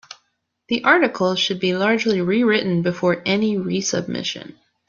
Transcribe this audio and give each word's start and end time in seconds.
The 0.69 0.83
article 0.83 1.35
should 1.35 1.59
be 1.59 1.75
largely 1.75 2.21
rewritten 2.21 2.81
before 2.81 3.21
any 3.23 3.55
resubmission. 3.57 4.55